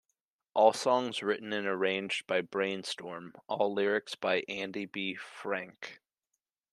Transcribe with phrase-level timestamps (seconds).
[0.55, 5.13] All songs written and arranged by Brainstorm, all lyrics by Andy B.
[5.13, 6.01] Franck.